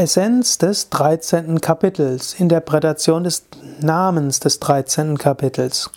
Essenz 0.00 0.56
des 0.56 0.88
13. 0.88 1.60
Kapitels, 1.60 2.34
Interpretation 2.40 3.22
des 3.22 3.44
Namens 3.82 4.40
des 4.40 4.58
13. 4.58 5.18
Kapitels. 5.18 5.90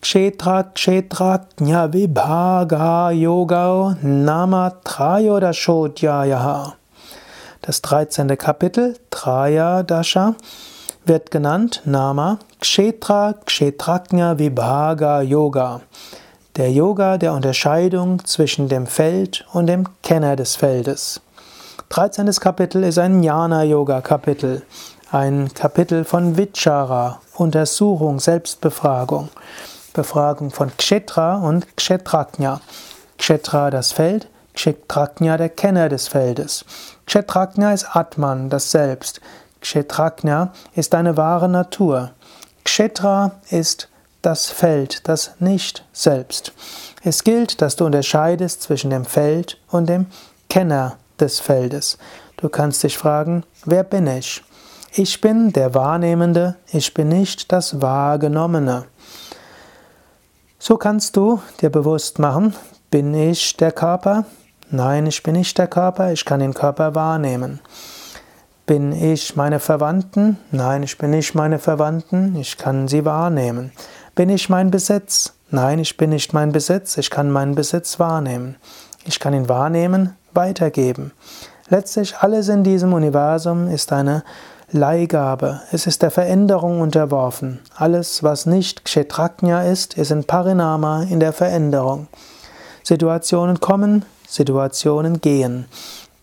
Kshetra 0.00 0.62
Kshetra 0.62 1.38
Kshetrajna 1.38 1.92
Vibhaga 1.92 3.10
Yoga 3.10 3.96
Nama 4.00 4.70
Trayodashodhyayaha. 4.84 6.74
Das 7.62 7.82
13. 7.82 8.38
Kapitel, 8.38 8.94
Traya 9.10 9.82
Dasha, 9.82 10.36
wird 11.04 11.32
genannt 11.32 11.82
Nama 11.84 12.38
Kshetra 12.60 13.34
Kshetrajna 13.44 14.38
Vibhaga 14.38 15.20
Yoga. 15.20 15.80
Der 16.54 16.70
Yoga 16.70 17.18
der 17.18 17.32
Unterscheidung 17.32 18.24
zwischen 18.24 18.68
dem 18.68 18.86
Feld 18.86 19.44
und 19.52 19.66
dem 19.66 19.88
Kenner 20.04 20.36
des 20.36 20.54
Feldes. 20.54 21.20
13. 21.88 22.30
Kapitel 22.40 22.84
ist 22.84 22.98
ein 22.98 23.22
Jnana-Yoga-Kapitel, 23.22 24.62
ein 25.10 25.52
Kapitel 25.52 26.04
von 26.04 26.36
Vichara, 26.36 27.20
Untersuchung, 27.34 28.18
Selbstbefragung, 28.18 29.28
Befragung 29.92 30.50
von 30.50 30.74
Kshetra 30.76 31.36
und 31.36 31.76
Kshetrajna. 31.76 32.60
Kshetra 33.18 33.70
das 33.70 33.92
Feld, 33.92 34.28
Kshetrajna 34.54 35.36
der 35.36 35.50
Kenner 35.50 35.88
des 35.88 36.08
Feldes. 36.08 36.64
Kshetrajna 37.06 37.72
ist 37.72 37.94
Atman, 37.94 38.48
das 38.48 38.70
Selbst. 38.70 39.20
Kshetrajna 39.60 40.52
ist 40.74 40.94
deine 40.94 41.16
wahre 41.16 41.48
Natur. 41.48 42.12
Kshetra 42.64 43.32
ist 43.50 43.88
das 44.22 44.50
Feld, 44.50 45.08
das 45.08 45.32
Nicht-Selbst. 45.40 46.52
Es 47.02 47.24
gilt, 47.24 47.60
dass 47.60 47.76
du 47.76 47.84
unterscheidest 47.84 48.62
zwischen 48.62 48.90
dem 48.90 49.04
Feld 49.04 49.58
und 49.70 49.88
dem 49.88 50.06
Kenner 50.48 50.96
des 51.22 51.40
Feldes. 51.40 51.96
Du 52.36 52.48
kannst 52.50 52.82
dich 52.82 52.98
fragen, 52.98 53.44
wer 53.64 53.84
bin 53.84 54.06
ich? 54.06 54.42
Ich 54.94 55.22
bin 55.22 55.52
der 55.52 55.74
Wahrnehmende, 55.74 56.56
ich 56.70 56.92
bin 56.92 57.08
nicht 57.08 57.50
das 57.50 57.80
Wahrgenommene. 57.80 58.84
So 60.58 60.76
kannst 60.76 61.16
du 61.16 61.40
dir 61.60 61.70
bewusst 61.70 62.18
machen, 62.18 62.54
bin 62.90 63.14
ich 63.14 63.56
der 63.56 63.72
Körper? 63.72 64.26
Nein, 64.70 65.06
ich 65.06 65.22
bin 65.22 65.34
nicht 65.34 65.56
der 65.56 65.66
Körper, 65.66 66.12
ich 66.12 66.24
kann 66.24 66.40
den 66.40 66.52
Körper 66.54 66.94
wahrnehmen. 66.94 67.60
Bin 68.66 68.92
ich 68.92 69.34
meine 69.34 69.60
Verwandten? 69.60 70.38
Nein, 70.50 70.82
ich 70.82 70.98
bin 70.98 71.10
nicht 71.10 71.34
meine 71.34 71.58
Verwandten, 71.58 72.36
ich 72.36 72.58
kann 72.58 72.86
sie 72.86 73.04
wahrnehmen. 73.04 73.72
Bin 74.14 74.28
ich 74.28 74.48
mein 74.48 74.70
Besitz? 74.70 75.32
Nein, 75.50 75.78
ich 75.78 75.96
bin 75.96 76.10
nicht 76.10 76.32
mein 76.32 76.52
Besitz, 76.52 76.96
ich 76.96 77.10
kann 77.10 77.30
meinen 77.30 77.54
Besitz 77.54 77.98
wahrnehmen. 77.98 78.56
Ich 79.04 79.18
kann 79.20 79.34
ihn 79.34 79.48
wahrnehmen, 79.48 80.16
weitergeben. 80.34 81.12
Letztlich 81.68 82.18
alles 82.18 82.48
in 82.48 82.64
diesem 82.64 82.92
Universum 82.92 83.68
ist 83.68 83.92
eine 83.92 84.24
Leihgabe. 84.70 85.60
Es 85.70 85.86
ist 85.86 86.02
der 86.02 86.10
Veränderung 86.10 86.80
unterworfen. 86.80 87.60
Alles, 87.74 88.22
was 88.22 88.46
nicht 88.46 88.84
Kshetrajna 88.84 89.64
ist, 89.64 89.98
ist 89.98 90.10
in 90.10 90.24
Parinama, 90.24 91.02
in 91.04 91.20
der 91.20 91.32
Veränderung. 91.32 92.08
Situationen 92.82 93.60
kommen, 93.60 94.04
Situationen 94.26 95.20
gehen. 95.20 95.66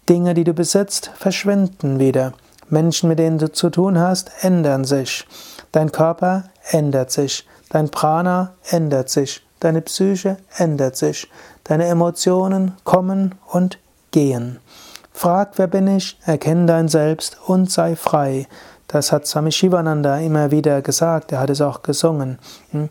Dinge, 0.10 0.34
die 0.34 0.44
du 0.44 0.54
besitzt, 0.54 1.12
verschwinden 1.16 2.00
wieder. 2.00 2.34
Menschen, 2.70 3.10
mit 3.10 3.20
denen 3.20 3.38
du 3.38 3.52
zu 3.52 3.70
tun 3.70 4.00
hast, 4.00 4.32
ändern 4.42 4.84
sich. 4.84 5.28
Dein 5.72 5.92
Körper 5.92 6.46
ändert 6.72 7.12
sich. 7.12 7.48
Dein 7.70 7.90
Prana 7.90 8.54
ändert 8.70 9.10
sich. 9.10 9.46
Deine 9.60 9.82
Psyche 9.82 10.38
ändert 10.58 10.96
sich. 10.96 11.30
Deine 11.64 11.86
Emotionen 11.86 12.74
kommen 12.84 13.36
und 13.48 13.78
gehen. 14.12 14.60
Frag, 15.12 15.58
wer 15.58 15.68
bin 15.68 15.88
ich, 15.88 16.18
erkenne 16.26 16.66
dein 16.66 16.88
Selbst 16.88 17.38
und 17.46 17.72
sei 17.72 17.96
frei. 17.96 18.48
Das 18.88 19.12
hat 19.12 19.28
Swami 19.28 19.52
Shivananda 19.52 20.18
immer 20.20 20.52
wieder 20.52 20.82
gesagt, 20.82 21.32
er 21.32 21.42
hat 21.42 21.50
es 21.50 21.62
auch 21.62 21.84
gesungen. 21.84 22.40
Hm? 22.72 22.90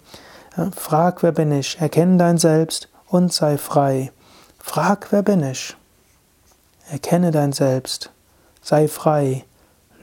Frag, 0.77 1.23
wer 1.23 1.33
bin 1.33 1.53
ich, 1.53 1.81
erkenne 1.81 2.19
dein 2.19 2.39
Selbst 2.39 2.89
und 3.07 3.33
sei 3.33 3.59
frei. 3.59 4.13
Frag, 4.59 5.09
wer 5.11 5.23
bin 5.23 5.43
ich. 5.43 5.77
Erkenne 6.91 7.31
dein 7.31 7.53
Selbst, 7.53 8.11
sei 8.63 8.89
frei. 8.89 9.45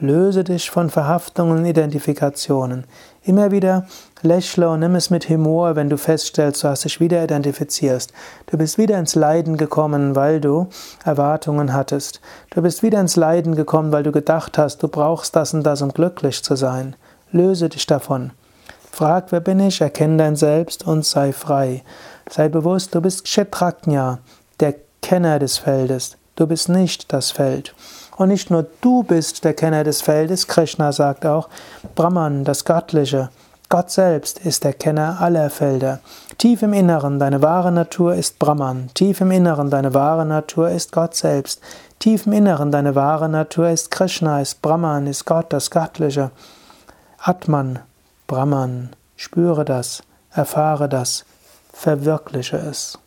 Löse 0.02 0.44
dich 0.44 0.70
von 0.70 0.90
Verhaftungen 0.90 1.60
und 1.60 1.66
Identifikationen. 1.66 2.84
Immer 3.24 3.52
wieder 3.52 3.88
lächle 4.24 4.70
und 4.70 4.82
nimm 4.82 4.96
es 4.96 5.10
mit 5.10 5.30
Humor, 5.30 5.78
wenn 5.78 5.90
du 5.90 5.98
feststellst, 5.98 6.64
du 6.64 6.68
hast 6.68 6.84
dich 6.84 7.00
wieder 7.00 7.24
identifizierst. 7.24 8.12
Du 8.48 8.58
bist 8.58 8.78
wieder 8.78 9.00
ins 9.00 9.16
Leiden 9.16 9.56
gekommen, 9.56 10.14
weil 10.14 10.42
du 10.42 10.68
Erwartungen 11.06 11.72
hattest. 11.72 12.20
Du 12.50 12.62
bist 12.62 12.84
wieder 12.84 13.00
ins 13.00 13.16
Leiden 13.16 13.56
gekommen, 13.56 13.94
weil 13.94 14.04
du 14.04 14.12
gedacht 14.12 14.58
hast, 14.58 14.84
du 14.84 14.90
brauchst 14.90 15.34
das 15.34 15.54
und 15.54 15.64
das, 15.64 15.82
um 15.82 15.94
glücklich 15.94 16.44
zu 16.44 16.58
sein. 16.58 16.98
Löse 17.32 17.70
dich 17.70 17.88
davon. 17.88 18.32
Frag, 18.92 19.32
wer 19.32 19.40
bin 19.40 19.62
ich, 19.62 19.80
erkenne 19.80 20.18
dein 20.18 20.36
Selbst 20.36 20.86
und 20.86 21.06
sei 21.06 21.32
frei. 21.32 21.84
Sei 22.30 22.50
bewusst, 22.50 22.94
du 22.96 23.02
bist 23.02 23.24
Kshetrajna, 23.24 24.20
der 24.60 24.76
Kenner 25.02 25.40
des 25.40 25.58
Feldes. 25.58 26.18
Du 26.36 26.48
bist 26.48 26.70
nicht 26.70 27.14
das 27.14 27.32
Feld. 27.32 27.74
Und 28.18 28.30
nicht 28.30 28.50
nur 28.50 28.66
du 28.82 29.04
bist 29.04 29.44
der 29.44 29.54
Kenner 29.54 29.84
des 29.84 30.02
Feldes, 30.02 30.48
Krishna 30.48 30.92
sagt 30.92 31.26
auch, 31.26 31.50
Brahman, 31.96 32.44
das 32.44 32.66
Göttliche, 32.66 33.30
Gott 33.70 33.90
selbst 33.90 34.40
ist 34.40 34.64
der 34.64 34.74
Kenner 34.74 35.18
aller 35.22 35.50
Felder. 35.50 36.00
Tief 36.38 36.62
im 36.62 36.74
Inneren, 36.74 37.20
deine 37.20 37.42
wahre 37.42 37.72
Natur 37.72 38.14
ist 38.14 38.38
Brahman. 38.38 38.90
Tief 38.94 39.22
im 39.22 39.32
Inneren, 39.32 39.70
deine 39.70 39.94
wahre 39.94 40.26
Natur 40.26 40.70
ist 40.70 40.92
Gott 40.92 41.16
selbst. 41.16 41.62
Tief 42.00 42.28
im 42.28 42.34
Inneren, 42.34 42.72
deine 42.72 42.96
wahre 42.96 43.28
Natur 43.28 43.70
ist 43.70 43.90
Krishna, 43.90 44.42
ist 44.42 44.62
Brahman, 44.62 45.08
ist 45.08 45.26
Gott, 45.26 45.48
das 45.52 45.72
Göttliche. 45.72 46.32
Atman, 47.18 47.80
Brahman, 48.28 48.90
spüre 49.16 49.66
das, 49.66 50.04
erfahre 50.32 50.88
das, 50.88 51.26
verwirkliche 51.74 52.58
es. 52.58 53.00